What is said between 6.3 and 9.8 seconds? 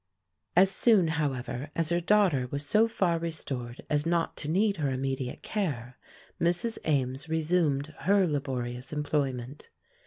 Mrs. Ames resumed her laborious employment.